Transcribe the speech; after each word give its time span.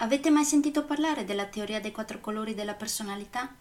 Avete 0.00 0.30
mai 0.30 0.44
sentito 0.44 0.84
parlare 0.84 1.24
della 1.24 1.46
teoria 1.46 1.80
dei 1.80 1.90
quattro 1.90 2.20
colori 2.20 2.54
della 2.54 2.74
personalità? 2.74 3.52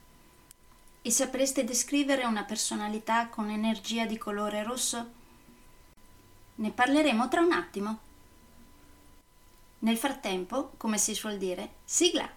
E 1.01 1.09
sapreste 1.09 1.63
descrivere 1.63 2.25
una 2.25 2.43
personalità 2.43 3.27
con 3.27 3.49
energia 3.49 4.05
di 4.05 4.19
colore 4.19 4.61
rosso? 4.61 5.11
Ne 6.55 6.71
parleremo 6.71 7.27
tra 7.27 7.41
un 7.41 7.53
attimo. 7.53 7.99
Nel 9.79 9.97
frattempo, 9.97 10.73
come 10.77 10.99
si 10.99 11.15
suol 11.15 11.39
dire, 11.39 11.71
sigla! 11.83 12.36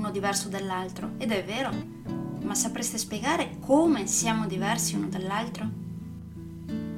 diverso 0.11 0.49
dall'altro, 0.49 1.13
ed 1.17 1.31
è 1.31 1.43
vero, 1.43 1.71
ma 2.43 2.53
sapreste 2.53 2.97
spiegare 2.97 3.57
come 3.59 4.05
siamo 4.07 4.45
diversi 4.45 4.95
uno 4.95 5.07
dall'altro? 5.07 5.79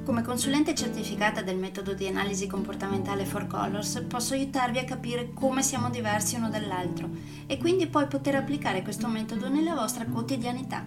Come 0.04 0.20
consulente 0.20 0.74
certificata 0.74 1.40
del 1.40 1.56
metodo 1.56 1.94
di 1.94 2.06
analisi 2.06 2.46
comportamentale 2.46 3.24
4Colors 3.24 4.06
posso 4.06 4.34
aiutarvi 4.34 4.78
a 4.78 4.84
capire 4.84 5.32
come 5.32 5.62
siamo 5.62 5.88
diversi 5.88 6.36
uno 6.36 6.50
dall'altro 6.50 7.08
e 7.46 7.56
quindi 7.56 7.86
poi 7.86 8.06
poter 8.06 8.34
applicare 8.34 8.82
questo 8.82 9.08
metodo 9.08 9.48
nella 9.48 9.74
vostra 9.74 10.04
quotidianità. 10.04 10.84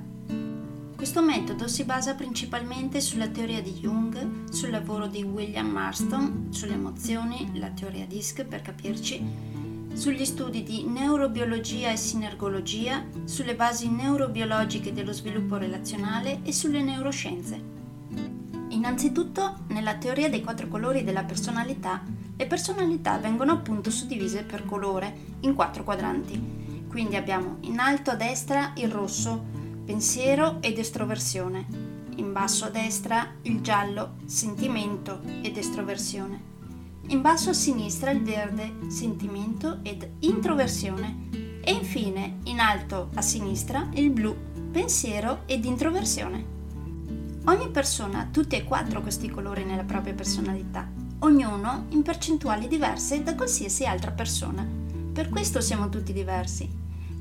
Questo 0.95 1.23
metodo 1.23 1.67
si 1.67 1.83
basa 1.83 2.13
principalmente 2.13 3.01
sulla 3.01 3.27
teoria 3.27 3.61
di 3.61 3.71
Jung, 3.73 4.49
sul 4.51 4.69
lavoro 4.69 5.07
di 5.07 5.23
William 5.23 5.67
Marston, 5.67 6.47
sulle 6.49 6.73
emozioni, 6.73 7.51
la 7.59 7.69
teoria 7.69 8.05
DISC 8.05 8.43
per 8.43 8.61
capirci, 8.61 9.23
sugli 9.97 10.25
studi 10.25 10.61
di 10.61 10.83
neurobiologia 10.83 11.91
e 11.91 11.97
sinergologia, 11.97 13.03
sulle 13.23 13.55
basi 13.55 13.89
neurobiologiche 13.89 14.93
dello 14.93 15.11
sviluppo 15.11 15.57
relazionale 15.57 16.41
e 16.43 16.53
sulle 16.53 16.83
neuroscienze. 16.83 17.59
Innanzitutto, 18.69 19.61
nella 19.69 19.95
teoria 19.95 20.29
dei 20.29 20.43
quattro 20.43 20.67
colori 20.67 21.03
della 21.03 21.23
personalità, 21.23 22.03
le 22.35 22.45
personalità 22.45 23.17
vengono 23.17 23.53
appunto 23.53 23.89
suddivise 23.89 24.43
per 24.43 24.65
colore 24.65 25.15
in 25.39 25.55
quattro 25.55 25.83
quadranti. 25.83 26.85
Quindi 26.87 27.15
abbiamo 27.15 27.57
in 27.61 27.79
alto 27.79 28.11
a 28.11 28.15
destra 28.15 28.73
il 28.75 28.91
rosso, 28.91 29.43
pensiero 29.83 30.57
ed 30.61 30.77
estroversione, 30.77 31.65
in 32.17 32.31
basso 32.31 32.65
a 32.65 32.69
destra 32.69 33.33
il 33.41 33.61
giallo, 33.61 34.17
sentimento 34.25 35.21
ed 35.41 35.57
estroversione 35.57 36.56
in 37.09 37.21
basso 37.21 37.51
a 37.51 37.53
sinistra 37.53 38.11
il 38.11 38.21
verde, 38.21 38.89
sentimento 38.89 39.79
ed 39.81 40.09
introversione 40.19 41.29
e 41.61 41.71
infine 41.71 42.39
in 42.43 42.59
alto 42.59 43.09
a 43.13 43.21
sinistra 43.21 43.87
il 43.93 44.09
blu, 44.09 44.35
pensiero 44.71 45.43
ed 45.45 45.63
introversione. 45.63 46.55
Ogni 47.45 47.69
persona 47.69 48.19
ha 48.19 48.25
tutti 48.25 48.57
e 48.57 48.65
quattro 48.65 49.01
questi 49.01 49.29
colori 49.29 49.63
nella 49.63 49.85
propria 49.85 50.13
personalità, 50.13 50.89
ognuno 51.19 51.85
in 51.89 52.01
percentuali 52.01 52.67
diverse 52.67 53.23
da 53.23 53.35
qualsiasi 53.35 53.85
altra 53.85 54.11
persona. 54.11 54.67
Per 55.13 55.29
questo 55.29 55.61
siamo 55.61 55.87
tutti 55.87 56.11
diversi. 56.11 56.69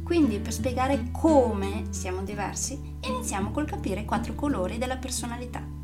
Quindi 0.02 0.40
per 0.40 0.52
spiegare 0.52 1.10
come 1.12 1.84
siamo 1.90 2.22
diversi, 2.22 2.80
iniziamo 3.02 3.52
col 3.52 3.66
capire 3.66 4.00
i 4.00 4.04
quattro 4.04 4.34
colori 4.34 4.78
della 4.78 4.96
personalità. 4.96 5.75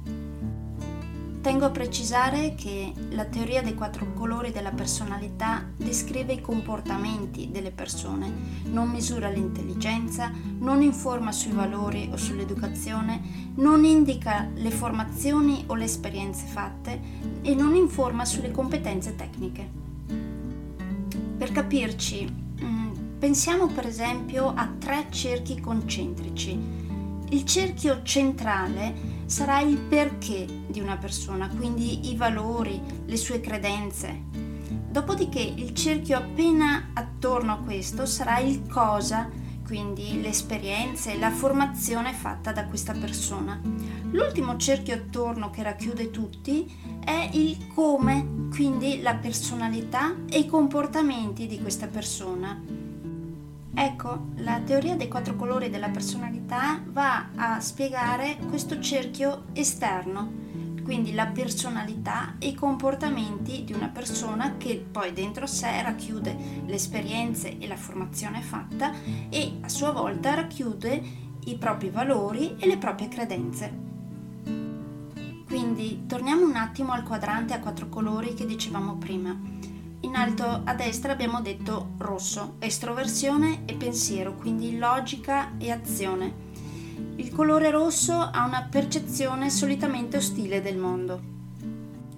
Tengo 1.43 1.65
a 1.65 1.71
precisare 1.71 2.55
che 2.55 2.93
la 3.11 3.25
teoria 3.25 3.63
dei 3.63 3.75
quattro 3.75 4.13
colori 4.13 4.53
della 4.53 4.71
personalità 4.71 5.69
descrive 5.77 6.35
i 6.35 6.41
comportamenti 6.41 7.51
delle 7.51 7.73
persone, 7.73 8.33
non 8.67 8.89
misura 8.91 9.29
l'intelligenza, 9.29 10.31
non 10.61 10.83
informa 10.83 11.33
sui 11.33 11.51
valori 11.51 12.09
o 12.13 12.17
sull'educazione, 12.17 13.51
non 13.57 13.85
indica 13.85 14.49
le 14.55 14.71
formazioni 14.71 15.65
o 15.67 15.75
le 15.75 15.87
esperienze 15.87 16.47
fatte 16.47 17.01
e 17.43 17.57
non 17.57 17.75
informa 17.75 18.25
sulle 18.25 18.53
competenze 18.53 19.17
tecniche. 19.17 19.69
Per 21.39 21.51
capirci, 21.51 22.33
mm, 22.63 23.19
pensiamo 23.19 23.67
per 23.67 23.87
esempio 23.87 24.53
a 24.55 24.71
tre 24.79 25.07
cerchi 25.11 25.61
concentrici. 25.61 26.57
Il 27.31 27.45
cerchio 27.45 28.03
centrale 28.05 29.22
sarà 29.33 29.63
il 29.63 29.79
perché 29.79 30.47
di 30.67 30.79
una 30.79 30.99
persona, 30.99 31.49
quindi 31.49 32.11
i 32.11 32.17
valori, 32.17 32.79
le 33.07 33.17
sue 33.17 33.41
credenze. 33.41 34.25
Dopodiché 34.91 35.41
il 35.41 35.73
cerchio 35.75 36.19
appena 36.19 36.91
attorno 36.93 37.53
a 37.55 37.57
questo 37.57 38.05
sarà 38.05 38.41
il 38.41 38.69
cosa, 38.69 39.31
quindi 39.65 40.21
le 40.21 40.29
esperienze, 40.29 41.17
la 41.17 41.31
formazione 41.31 42.13
fatta 42.13 42.53
da 42.53 42.67
questa 42.67 42.93
persona. 42.93 43.59
L'ultimo 44.11 44.59
cerchio 44.59 44.97
attorno 44.97 45.49
che 45.49 45.63
racchiude 45.63 46.11
tutti 46.11 46.71
è 47.03 47.31
il 47.33 47.69
come, 47.75 48.49
quindi 48.51 49.01
la 49.01 49.15
personalità 49.15 50.15
e 50.29 50.41
i 50.41 50.47
comportamenti 50.47 51.47
di 51.47 51.59
questa 51.59 51.87
persona 51.87 52.82
Ecco, 53.75 54.27
la 54.37 54.61
teoria 54.61 54.97
dei 54.97 55.09
quattro 55.09 55.35
colori 55.35 55.71
della 55.71 55.89
personalità 55.89 56.83
va 56.85 57.31
a 57.35 57.61
spiegare 57.61 58.37
questo 58.49 58.79
cerchio 58.81 59.45
esterno, 59.55 60.31
quindi 60.83 61.15
la 61.15 61.27
personalità 61.27 62.35
e 62.39 62.49
i 62.49 62.55
comportamenti 62.55 63.65
di 63.65 63.73
una 63.73 63.89
persona 63.89 64.57
che 64.59 64.85
poi 64.91 65.13
dentro 65.13 65.47
sé 65.47 65.81
racchiude 65.83 66.37
le 66.67 66.75
esperienze 66.75 67.57
e 67.59 67.67
la 67.67 67.77
formazione 67.77 68.43
fatta 68.43 68.93
e 69.31 69.59
a 69.63 69.69
sua 69.69 69.91
volta 69.93 70.35
racchiude 70.35 71.03
i 71.45 71.57
propri 71.57 71.89
valori 71.89 72.57
e 72.59 72.67
le 72.67 72.77
proprie 72.77 73.09
credenze. 73.09 73.91
Quindi 75.47 76.05
torniamo 76.07 76.45
un 76.45 76.57
attimo 76.57 76.93
al 76.93 77.03
quadrante 77.03 77.55
a 77.55 77.61
quattro 77.61 77.89
colori 77.89 78.35
che 78.35 78.47
dicevamo 78.47 78.97
prima. 78.97 79.39
In 80.05 80.17
alto 80.17 80.63
a 80.65 80.75
destra 80.75 81.13
abbiamo 81.13 81.41
detto 81.41 81.93
rosso, 81.99 82.57
estroversione 82.59 83.63
e 83.67 83.75
pensiero, 83.75 84.35
quindi 84.35 84.77
logica 84.77 85.53
e 85.59 85.71
azione. 85.71 86.51
Il 87.17 87.33
colore 87.33 87.71
rosso 87.71 88.13
ha 88.13 88.45
una 88.45 88.67
percezione 88.69 89.49
solitamente 89.49 90.17
ostile 90.17 90.61
del 90.61 90.77
mondo. 90.77 91.21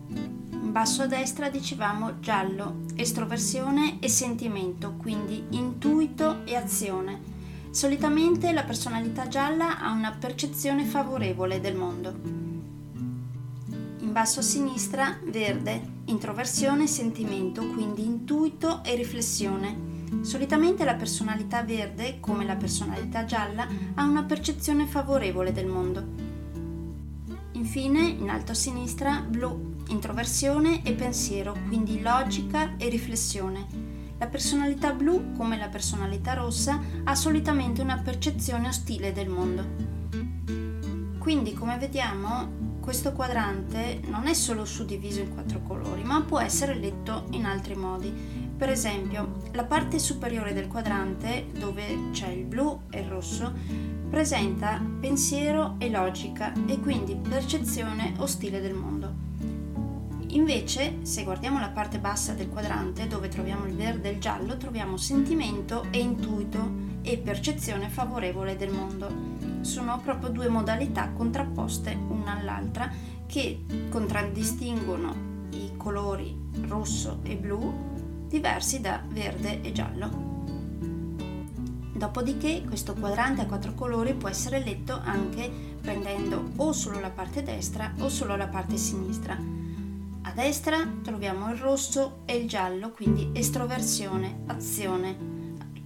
In 0.09 0.73
basso 0.73 1.03
a 1.03 1.07
destra 1.07 1.51
dicevamo 1.51 2.21
giallo, 2.21 2.85
estroversione 2.95 3.99
e 4.01 4.09
sentimento, 4.09 4.95
quindi 4.97 5.45
intuito 5.51 6.47
e 6.47 6.57
azione. 6.57 7.33
Solitamente 7.71 8.51
la 8.53 8.65
personalità 8.65 9.29
gialla 9.29 9.79
ha 9.79 9.93
una 9.93 10.17
percezione 10.19 10.85
favorevole 10.87 11.61
del 11.61 11.75
mondo 11.75 12.44
basso 14.15 14.39
a 14.39 14.43
sinistra 14.45 15.19
verde, 15.25 15.83
introversione 16.05 16.85
e 16.85 16.87
sentimento, 16.87 17.67
quindi 17.67 18.05
intuito 18.05 18.85
e 18.85 18.95
riflessione. 18.95 19.77
Solitamente 20.21 20.85
la 20.85 20.95
personalità 20.95 21.65
verde, 21.65 22.21
come 22.21 22.45
la 22.45 22.55
personalità 22.55 23.25
gialla, 23.25 23.67
ha 23.95 24.05
una 24.05 24.23
percezione 24.23 24.87
favorevole 24.87 25.51
del 25.51 25.67
mondo. 25.67 26.05
Infine, 27.55 28.03
in 28.03 28.31
alto 28.31 28.53
a 28.53 28.55
sinistra, 28.55 29.19
blu, 29.19 29.79
introversione 29.89 30.85
e 30.85 30.93
pensiero, 30.93 31.57
quindi 31.67 32.01
logica 32.01 32.77
e 32.77 32.89
riflessione. 32.89 33.67
La 34.19 34.29
personalità 34.29 34.93
blu, 34.93 35.33
come 35.37 35.59
la 35.59 35.69
personalità 35.69 36.35
rossa, 36.35 36.81
ha 37.03 37.15
solitamente 37.17 37.83
una 37.83 37.99
percezione 37.99 38.69
ostile 38.69 39.13
del 39.13 39.29
mondo. 39.29 39.65
Quindi, 41.19 41.53
come 41.53 41.79
vediamo, 41.79 42.74
questo 42.85 43.13
quadrante 43.13 44.03
non 44.09 44.27
è 44.27 44.35
solo 44.35 44.67
suddiviso 44.67 45.21
in 45.21 45.33
quattro 45.33 45.63
colori, 45.63 46.05
ma 46.05 46.21
può 46.21 46.39
essere 46.39 46.75
letto 46.75 47.25
in 47.31 47.47
altri 47.47 47.75
modi. 47.75 48.13
Per 48.55 48.69
esempio, 48.69 49.37
la 49.53 49.65
parte 49.65 49.99
superiore 49.99 50.53
del 50.53 50.69
quadrante, 50.69 51.47
dove 51.59 52.11
c'è 52.13 52.29
il 52.29 52.45
blu 52.45 52.83
e 52.91 53.01
il 53.01 53.09
rosso, 53.09 53.55
presenta 54.11 54.79
pensiero 55.01 55.77
e 55.79 55.89
logica 55.89 56.53
e 56.67 56.79
quindi 56.79 57.17
percezione 57.17 58.13
ostile 58.19 58.61
del 58.61 58.75
mondo. 58.75 59.13
Invece, 60.35 60.99
se 61.07 61.25
guardiamo 61.25 61.59
la 61.61 61.71
parte 61.71 61.99
bassa 61.99 62.35
del 62.35 62.51
quadrante, 62.51 63.07
dove 63.07 63.29
troviamo 63.29 63.65
il 63.65 63.77
verde 63.77 64.11
e 64.11 64.13
il 64.13 64.21
giallo, 64.21 64.59
troviamo 64.59 64.99
sentimento 64.99 65.87
e 65.91 66.01
intuito 66.01 66.93
e 67.01 67.17
percezione 67.17 67.89
favorevole 67.89 68.57
del 68.57 68.71
mondo 68.71 69.34
sono 69.65 70.01
proprio 70.03 70.29
due 70.31 70.49
modalità 70.49 71.11
contrapposte 71.11 71.97
una 72.09 72.39
all'altra 72.39 72.91
che 73.27 73.65
contraddistinguono 73.91 75.33
i 75.51 75.73
colori 75.77 76.37
rosso 76.69 77.21
e 77.23 77.37
blu 77.37 78.27
diversi 78.29 78.81
da 78.81 79.03
verde 79.07 79.61
e 79.63 79.73
giallo. 79.73 80.33
Dopodiché 81.93 82.65
questo 82.67 82.95
quadrante 82.95 83.43
a 83.43 83.47
quattro 83.47 83.75
colori 83.75 84.15
può 84.15 84.29
essere 84.29 84.59
letto 84.59 85.01
anche 85.03 85.51
prendendo 85.81 86.51
o 86.57 86.73
solo 86.73 87.01
la 87.01 87.11
parte 87.11 87.43
destra 87.43 87.95
o 88.01 88.09
solo 88.09 88.37
la 88.37 88.49
parte 88.49 88.77
sinistra. 88.77 89.39
A 90.23 90.33
destra 90.33 90.79
troviamo 91.03 91.51
il 91.51 91.59
rosso 91.59 92.23
e 92.25 92.37
il 92.37 92.49
giallo, 92.49 92.91
quindi 92.91 93.31
estroversione, 93.33 94.43
azione, 94.47 95.34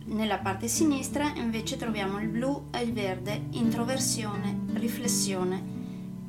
nella 0.09 0.39
parte 0.39 0.69
sinistra 0.69 1.33
invece 1.37 1.77
troviamo 1.77 2.19
il 2.21 2.29
blu 2.29 2.69
e 2.71 2.83
il 2.83 2.93
verde, 2.93 3.47
introversione, 3.51 4.61
riflessione. 4.75 5.77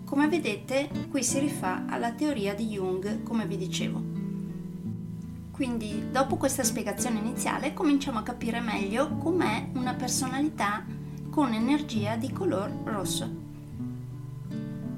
Come 0.03 0.27
vedete 0.27 0.89
qui 1.09 1.23
si 1.23 1.39
rifà 1.39 1.85
alla 1.87 2.11
teoria 2.11 2.53
di 2.53 2.67
Jung, 2.67 3.23
come 3.23 3.45
vi 3.45 3.57
dicevo. 3.57 4.01
Quindi 5.51 6.09
dopo 6.11 6.37
questa 6.37 6.63
spiegazione 6.63 7.19
iniziale 7.19 7.73
cominciamo 7.73 8.19
a 8.19 8.23
capire 8.23 8.59
meglio 8.59 9.15
com'è 9.17 9.69
una 9.73 9.93
personalità 9.93 10.85
con 11.29 11.53
energia 11.53 12.15
di 12.15 12.31
color 12.31 12.71
rosso. 12.83 13.47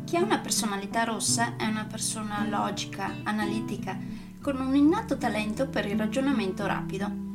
Chi 0.05 0.15
ha 0.15 0.23
una 0.23 0.39
personalità 0.39 1.03
rossa 1.03 1.55
è 1.55 1.65
una 1.65 1.85
persona 1.85 2.45
logica, 2.47 3.15
analitica, 3.23 3.97
con 4.41 4.59
un 4.59 4.75
innato 4.75 5.17
talento 5.17 5.67
per 5.67 5.85
il 5.85 5.97
ragionamento 5.97 6.65
rapido 6.65 7.29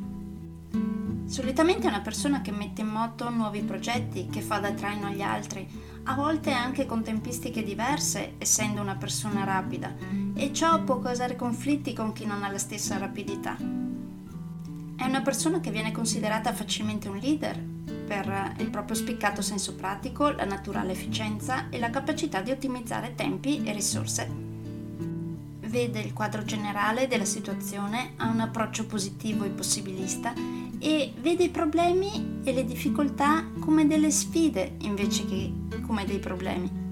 Solitamente 1.27 1.85
è 1.85 1.89
una 1.89 1.99
persona 1.99 2.41
che 2.41 2.51
mette 2.51 2.81
in 2.81 2.87
moto 2.87 3.29
nuovi 3.29 3.61
progetti, 3.61 4.27
che 4.27 4.39
fa 4.39 4.59
da 4.59 4.71
traino 4.71 5.07
agli 5.07 5.21
altri, 5.21 5.67
a 6.03 6.15
volte 6.15 6.51
anche 6.51 6.85
con 6.85 7.03
tempistiche 7.03 7.63
diverse, 7.63 8.35
essendo 8.37 8.79
una 8.79 8.95
persona 8.95 9.43
rapida, 9.43 9.93
e 10.33 10.53
ciò 10.53 10.81
può 10.83 10.99
causare 10.99 11.35
conflitti 11.35 11.91
con 11.91 12.13
chi 12.13 12.25
non 12.25 12.43
ha 12.43 12.49
la 12.49 12.57
stessa 12.57 12.97
rapidità. 12.97 13.57
È 13.57 15.03
una 15.03 15.21
persona 15.21 15.59
che 15.59 15.69
viene 15.69 15.91
considerata 15.91 16.53
facilmente 16.53 17.09
un 17.09 17.17
leader 17.17 17.61
per 18.07 18.53
il 18.59 18.69
proprio 18.69 18.95
spiccato 18.95 19.41
senso 19.41 19.75
pratico, 19.75 20.29
la 20.29 20.45
naturale 20.45 20.93
efficienza 20.93 21.67
e 21.69 21.77
la 21.77 21.89
capacità 21.89 22.39
di 22.39 22.51
ottimizzare 22.51 23.15
tempi 23.15 23.63
e 23.65 23.73
risorse 23.73 24.56
vede 25.67 25.99
il 25.99 26.13
quadro 26.13 26.43
generale 26.43 27.07
della 27.07 27.25
situazione, 27.25 28.13
ha 28.17 28.29
un 28.29 28.39
approccio 28.39 28.85
positivo 28.85 29.43
e 29.43 29.49
possibilista 29.49 30.33
e 30.79 31.13
vede 31.19 31.45
i 31.45 31.49
problemi 31.49 32.41
e 32.43 32.53
le 32.53 32.65
difficoltà 32.65 33.45
come 33.59 33.87
delle 33.87 34.11
sfide 34.11 34.75
invece 34.81 35.25
che 35.25 35.53
come 35.85 36.05
dei 36.05 36.19
problemi. 36.19 36.85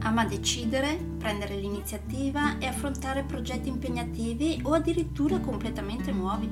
Ama 0.00 0.24
decidere, 0.24 0.94
prendere 1.18 1.56
l'iniziativa 1.56 2.58
e 2.58 2.66
affrontare 2.66 3.24
progetti 3.24 3.68
impegnativi 3.68 4.60
o 4.62 4.72
addirittura 4.74 5.40
completamente 5.40 6.12
nuovi. 6.12 6.48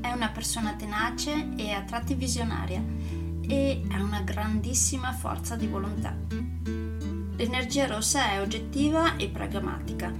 È 0.00 0.12
una 0.12 0.28
persona 0.28 0.74
tenace 0.74 1.50
e 1.56 1.72
a 1.72 1.82
tratti 1.82 2.14
visionaria 2.14 2.82
e 3.40 3.82
ha 3.90 4.02
una 4.02 4.20
grandissima 4.20 5.12
forza 5.12 5.56
di 5.56 5.66
volontà. 5.66 6.49
L'energia 7.40 7.86
rossa 7.86 8.32
è 8.32 8.40
oggettiva 8.42 9.16
e 9.16 9.28
pragmatica 9.28 10.12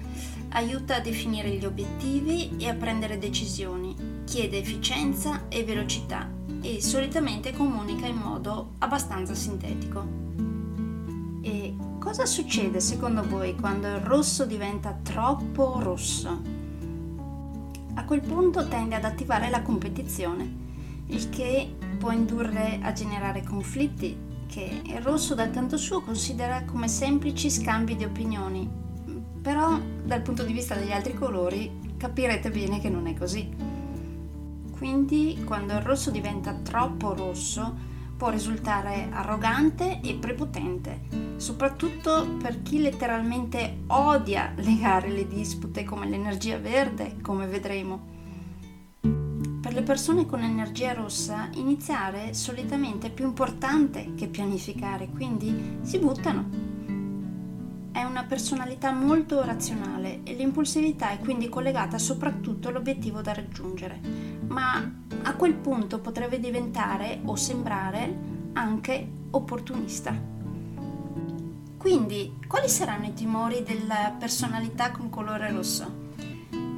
aiuta 0.52 0.96
a 0.96 1.00
definire 1.00 1.50
gli 1.50 1.66
obiettivi 1.66 2.56
e 2.56 2.66
a 2.66 2.74
prendere 2.74 3.18
decisioni, 3.18 3.94
chiede 4.24 4.56
efficienza 4.56 5.42
e 5.50 5.62
velocità 5.62 6.30
e 6.62 6.80
solitamente 6.80 7.52
comunica 7.52 8.06
in 8.06 8.16
modo 8.16 8.70
abbastanza 8.78 9.34
sintetico. 9.34 10.02
E 11.42 11.76
cosa 11.98 12.24
succede 12.24 12.80
secondo 12.80 13.22
voi 13.22 13.54
quando 13.54 13.88
il 13.88 14.00
rosso 14.00 14.46
diventa 14.46 14.98
troppo 15.02 15.78
rosso? 15.78 16.42
A 17.96 18.04
quel 18.06 18.22
punto 18.22 18.66
tende 18.66 18.94
ad 18.94 19.04
attivare 19.04 19.50
la 19.50 19.60
competizione, 19.60 20.50
il 21.08 21.28
che 21.28 21.70
può 21.98 22.12
indurre 22.12 22.78
a 22.80 22.94
generare 22.94 23.42
conflitti 23.42 24.28
che 24.50 24.82
il 24.84 25.00
rosso 25.00 25.34
dal 25.34 25.50
canto 25.50 25.76
suo 25.76 26.02
considera 26.02 26.64
come 26.64 26.88
semplici 26.88 27.50
scambi 27.50 27.96
di 27.96 28.04
opinioni 28.04 28.80
però 29.40 29.78
dal 30.04 30.20
punto 30.20 30.42
di 30.42 30.52
vista 30.52 30.74
degli 30.74 30.92
altri 30.92 31.14
colori 31.14 31.94
capirete 31.96 32.50
bene 32.50 32.80
che 32.80 32.88
non 32.88 33.06
è 33.06 33.14
così. 33.14 33.48
Quindi 34.70 35.42
quando 35.44 35.74
il 35.74 35.80
rosso 35.80 36.10
diventa 36.10 36.54
troppo 36.54 37.14
rosso 37.14 37.88
può 38.16 38.28
risultare 38.28 39.08
arrogante 39.10 40.00
e 40.02 40.14
prepotente, 40.14 41.00
soprattutto 41.36 42.36
per 42.40 42.60
chi 42.62 42.80
letteralmente 42.80 43.78
odia 43.88 44.52
legare 44.60 45.08
le 45.08 45.26
dispute 45.26 45.84
come 45.84 46.08
l'energia 46.08 46.58
verde, 46.58 47.16
come 47.22 47.46
vedremo. 47.46 48.18
Per 49.70 49.78
le 49.78 49.84
persone 49.84 50.26
con 50.26 50.42
energia 50.42 50.94
rossa 50.94 51.48
iniziare 51.54 52.34
solitamente 52.34 53.06
è 53.06 53.10
più 53.12 53.24
importante 53.24 54.14
che 54.16 54.26
pianificare, 54.26 55.10
quindi 55.10 55.78
si 55.82 56.00
buttano 56.00 56.48
è 57.92 58.02
una 58.02 58.24
personalità 58.24 58.90
molto 58.90 59.44
razionale 59.44 60.24
e 60.24 60.34
l'impulsività 60.34 61.10
è 61.10 61.20
quindi 61.20 61.48
collegata 61.48 61.98
soprattutto 61.98 62.66
all'obiettivo 62.66 63.20
da 63.20 63.32
raggiungere, 63.32 64.00
ma 64.48 64.92
a 65.22 65.34
quel 65.36 65.54
punto 65.54 66.00
potrebbe 66.00 66.40
diventare 66.40 67.20
o 67.26 67.36
sembrare 67.36 68.12
anche 68.54 69.08
opportunista. 69.30 70.12
Quindi, 71.76 72.38
quali 72.48 72.68
saranno 72.68 73.06
i 73.06 73.14
timori 73.14 73.62
della 73.62 74.16
personalità 74.18 74.90
con 74.90 75.08
colore 75.10 75.52
rosso? 75.52 75.99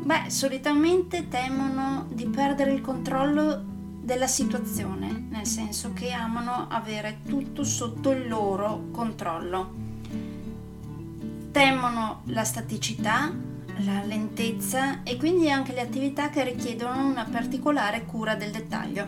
Beh, 0.05 0.31
solitamente 0.31 1.29
temono 1.29 2.07
di 2.11 2.27
perdere 2.27 2.73
il 2.73 2.81
controllo 2.81 3.63
della 4.03 4.27
situazione, 4.27 5.27
nel 5.31 5.47
senso 5.47 5.93
che 5.93 6.11
amano 6.11 6.67
avere 6.69 7.21
tutto 7.27 7.65
sotto 7.65 8.11
il 8.11 8.29
loro 8.29 8.89
controllo 8.91 9.83
temono 11.53 12.23
la 12.27 12.45
staticità, 12.45 13.31
la 13.85 14.03
lentezza 14.05 15.03
e 15.03 15.19
quindi 15.19 15.51
anche 15.51 15.75
le 15.75 15.83
attività 15.83 16.31
che 16.31 16.43
richiedono 16.45 17.07
una 17.07 17.27
particolare 17.31 18.07
cura 18.07 18.35
del 18.35 18.51
dettaglio. 18.51 19.07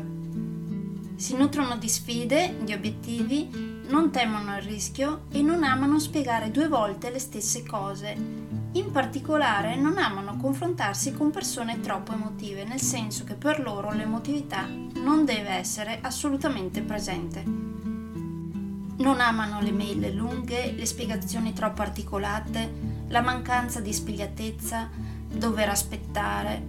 Si 1.16 1.34
nutrono 1.36 1.76
di 1.78 1.88
sfide, 1.88 2.56
di 2.62 2.74
obiettivi, 2.74 3.48
non 3.88 4.10
temono 4.10 4.56
il 4.56 4.62
rischio 4.62 5.22
e 5.30 5.40
non 5.40 5.64
amano 5.64 5.98
spiegare 5.98 6.50
due 6.50 6.68
volte 6.68 7.10
le 7.10 7.18
stesse 7.18 7.64
cose. 7.64 8.43
In 8.74 8.90
particolare 8.90 9.76
non 9.76 9.98
amano 9.98 10.36
confrontarsi 10.36 11.12
con 11.12 11.30
persone 11.30 11.78
troppo 11.78 12.12
emotive, 12.12 12.64
nel 12.64 12.80
senso 12.80 13.22
che 13.22 13.34
per 13.34 13.60
loro 13.60 13.92
l'emotività 13.92 14.66
non 14.66 15.24
deve 15.24 15.50
essere 15.50 16.00
assolutamente 16.02 16.82
presente. 16.82 17.44
Non 17.44 19.20
amano 19.20 19.60
le 19.60 19.70
mail 19.70 20.12
lunghe, 20.12 20.72
le 20.72 20.86
spiegazioni 20.86 21.52
troppo 21.52 21.82
articolate, 21.82 22.72
la 23.08 23.20
mancanza 23.20 23.78
di 23.78 23.92
spigliatezza, 23.92 24.90
dover 25.28 25.68
aspettare 25.68 26.66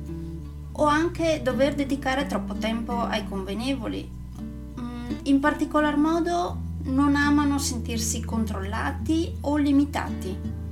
o 0.73 0.85
anche 0.85 1.41
dover 1.41 1.73
dedicare 1.73 2.27
troppo 2.27 2.53
tempo 2.53 2.99
ai 2.99 3.27
convenevoli. 3.27 4.07
Mm, 4.79 5.09
in 5.23 5.39
particolar 5.39 5.97
modo 5.97 6.61
non 6.83 7.15
amano 7.15 7.57
sentirsi 7.57 8.23
controllati 8.23 9.37
o 9.41 9.57
limitati 9.57 10.63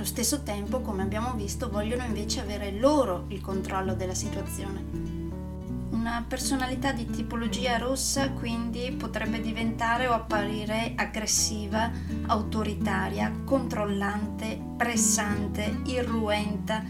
allo 0.00 0.08
stesso 0.08 0.42
tempo, 0.42 0.80
come 0.80 1.02
abbiamo 1.02 1.34
visto, 1.34 1.68
vogliono 1.68 2.04
invece 2.04 2.40
avere 2.40 2.72
loro 2.72 3.26
il 3.28 3.42
controllo 3.42 3.94
della 3.94 4.14
situazione. 4.14 4.82
Una 5.90 6.24
personalità 6.26 6.92
di 6.92 7.04
tipologia 7.04 7.76
rossa 7.76 8.30
quindi 8.30 8.92
potrebbe 8.92 9.42
diventare 9.42 10.06
o 10.06 10.14
apparire 10.14 10.94
aggressiva, 10.96 11.90
autoritaria, 12.28 13.30
controllante, 13.44 14.58
pressante, 14.78 15.82
irruenta, 15.84 16.82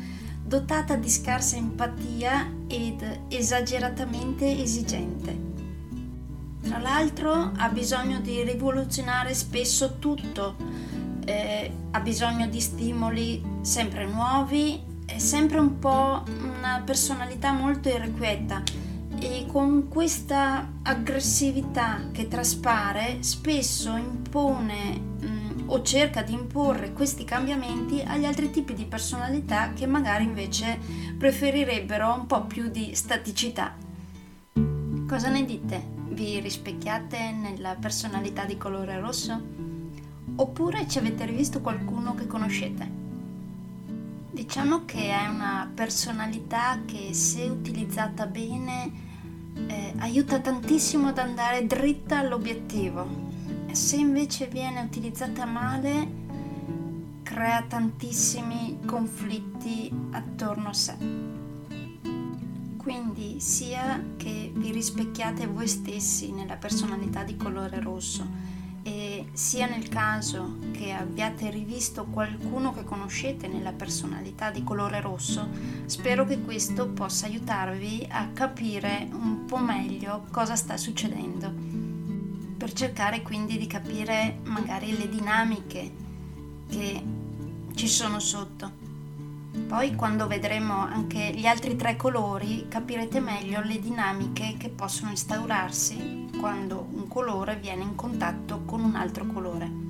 dotata 0.45 0.95
di 0.95 1.11
scarsa 1.11 1.57
empatia 1.57 2.49
ed 2.69 3.23
esageratamente 3.26 4.57
esigente. 4.57 5.49
Tra 6.62 6.79
l'altro 6.79 7.50
ha 7.57 7.69
bisogno 7.71 8.21
di 8.21 8.45
rivoluzionare 8.45 9.35
spesso 9.35 9.99
tutto, 9.99 10.55
eh, 11.25 11.73
ha 11.91 12.00
bisogno 12.00 12.47
di 12.47 12.61
stimoli 12.61 13.43
sempre 13.62 14.07
nuovi, 14.07 14.81
è 15.07 15.19
sempre 15.19 15.59
un 15.59 15.79
po' 15.79 16.23
una 16.27 16.83
personalità 16.85 17.53
molto 17.53 17.89
irrequieta 17.89 18.62
e 19.19 19.45
con 19.47 19.89
questa 19.89 20.71
aggressività 20.83 22.09
che 22.11 22.27
traspare 22.27 23.19
spesso 23.23 23.97
impone 23.97 24.99
mh, 24.99 25.27
mm, 25.27 25.69
o 25.69 25.83
cerca 25.83 26.23
di 26.23 26.33
imporre 26.33 26.93
questi 26.93 27.25
cambiamenti 27.25 28.03
agli 28.05 28.25
altri 28.25 28.50
tipi 28.50 28.73
di 28.73 28.87
personalità 28.87 29.73
che 29.75 29.87
magari 29.87 30.25
invece 30.25 30.79
preferirebbero 31.19 32.15
un 32.15 32.27
po' 32.27 32.47
più 32.47 32.69
di 32.69 32.95
staticità. 32.95 33.77
Cosa 35.07 35.29
ne 35.29 35.45
dite? 35.45 35.99
Vi 36.11 36.41
rispecchiate 36.41 37.33
nella 37.33 37.75
personalità 37.75 38.45
di 38.45 38.57
colore 38.57 38.99
rosso? 39.00 39.60
Oppure 40.40 40.88
ci 40.88 40.97
avete 40.97 41.26
rivisto 41.26 41.61
qualcuno 41.61 42.14
che 42.14 42.26
conoscete? 42.26 42.90
Diciamo 44.30 44.87
che 44.87 45.11
è 45.11 45.28
una 45.28 45.70
personalità 45.75 46.80
che 46.87 47.12
se 47.12 47.42
utilizzata 47.42 48.25
bene 48.25 48.90
eh, 49.66 49.92
aiuta 49.99 50.40
tantissimo 50.40 51.09
ad 51.09 51.18
andare 51.18 51.66
dritta 51.66 52.20
all'obiettivo. 52.20 53.06
Se 53.73 53.97
invece 53.97 54.47
viene 54.47 54.80
utilizzata 54.80 55.44
male 55.44 56.09
crea 57.23 57.62
tantissimi 57.68 58.78
conflitti 58.87 59.92
attorno 60.12 60.70
a 60.70 60.73
sé. 60.73 60.97
Quindi 62.78 63.40
sia 63.40 64.02
che 64.16 64.50
vi 64.54 64.73
rispecchiate 64.73 65.47
voi 65.47 65.68
stessi 65.68 66.32
nella 66.32 66.56
personalità 66.56 67.25
di 67.25 67.37
colore 67.37 67.78
rosso 67.78 68.60
sia 69.40 69.66
nel 69.66 69.88
caso 69.88 70.59
che 70.70 70.92
abbiate 70.92 71.49
rivisto 71.49 72.04
qualcuno 72.04 72.75
che 72.75 72.85
conoscete 72.85 73.49
nella 73.49 73.73
personalità 73.73 74.50
di 74.50 74.62
colore 74.62 75.00
rosso, 75.00 75.49
spero 75.87 76.26
che 76.26 76.42
questo 76.42 76.88
possa 76.88 77.25
aiutarvi 77.25 78.06
a 78.11 78.28
capire 78.35 79.09
un 79.11 79.47
po' 79.47 79.56
meglio 79.56 80.26
cosa 80.30 80.56
sta 80.56 80.76
succedendo, 80.76 81.50
per 82.59 82.75
cercare 82.75 83.23
quindi 83.23 83.56
di 83.56 83.66
capire 83.66 84.40
magari 84.44 84.94
le 84.94 85.09
dinamiche 85.09 85.90
che 86.68 87.02
ci 87.75 87.88
sono 87.88 88.18
sotto. 88.18 88.80
Poi 89.66 89.95
quando 89.95 90.26
vedremo 90.26 90.75
anche 90.75 91.33
gli 91.35 91.47
altri 91.47 91.76
tre 91.76 91.97
colori 91.97 92.66
capirete 92.69 93.21
meglio 93.21 93.61
le 93.62 93.80
dinamiche 93.80 94.57
che 94.57 94.69
possono 94.69 95.11
instaurarsi 95.11 96.28
quando 96.38 96.88
un 96.92 97.09
colore 97.09 97.57
viene 97.57 97.83
in 97.83 97.95
contatto 97.95 98.62
con 98.64 98.83
un 98.83 98.95
altro 98.95 99.26
colore. 99.26 99.88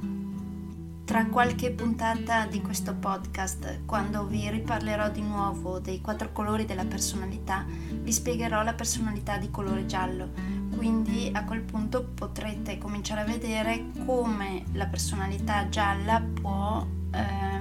Tra 1.04 1.26
qualche 1.26 1.72
puntata 1.72 2.46
di 2.46 2.60
questo 2.62 2.94
podcast, 2.94 3.80
quando 3.84 4.26
vi 4.26 4.48
riparlerò 4.48 5.10
di 5.10 5.22
nuovo 5.22 5.80
dei 5.80 6.00
quattro 6.00 6.30
colori 6.32 6.64
della 6.64 6.84
personalità, 6.84 7.66
vi 7.66 8.12
spiegherò 8.12 8.62
la 8.62 8.74
personalità 8.74 9.36
di 9.36 9.50
colore 9.50 9.86
giallo, 9.86 10.30
quindi 10.76 11.28
a 11.32 11.44
quel 11.44 11.62
punto 11.62 12.04
potrete 12.14 12.78
cominciare 12.78 13.22
a 13.22 13.24
vedere 13.24 13.86
come 14.06 14.64
la 14.72 14.86
personalità 14.86 15.68
gialla 15.68 16.20
può 16.20 16.86
eh, 17.12 17.59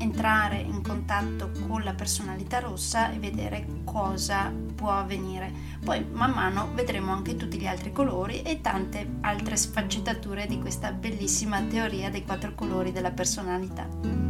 entrare 0.00 0.58
in 0.58 0.82
contatto 0.82 1.50
con 1.66 1.84
la 1.84 1.94
personalità 1.94 2.58
rossa 2.58 3.12
e 3.12 3.18
vedere 3.18 3.66
cosa 3.84 4.52
può 4.74 4.90
avvenire. 4.90 5.52
Poi 5.84 6.04
man 6.12 6.32
mano 6.32 6.70
vedremo 6.74 7.12
anche 7.12 7.36
tutti 7.36 7.58
gli 7.58 7.66
altri 7.66 7.92
colori 7.92 8.42
e 8.42 8.60
tante 8.60 9.06
altre 9.20 9.56
sfaccettature 9.56 10.46
di 10.46 10.58
questa 10.58 10.92
bellissima 10.92 11.60
teoria 11.62 12.10
dei 12.10 12.24
quattro 12.24 12.54
colori 12.54 12.92
della 12.92 13.10
personalità. 13.10 14.29